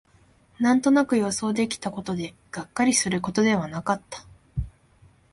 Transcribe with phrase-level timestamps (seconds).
[0.59, 4.25] なんとなく予想できたことで、がっかりすることではなかった